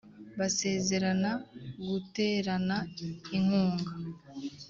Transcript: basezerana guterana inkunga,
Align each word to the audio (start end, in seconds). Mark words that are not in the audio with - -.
basezerana 0.39 1.29
guterana 1.89 2.77
inkunga, 3.37 3.89